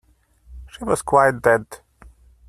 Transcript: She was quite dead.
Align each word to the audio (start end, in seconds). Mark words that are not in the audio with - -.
She 0.71 0.83
was 0.83 1.03
quite 1.03 1.43
dead. 1.43 1.67